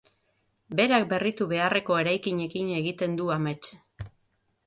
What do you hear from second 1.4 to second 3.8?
beharreko eraikinekin egiten du amets.